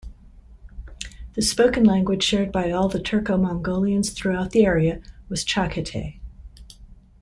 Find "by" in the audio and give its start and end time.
2.51-2.71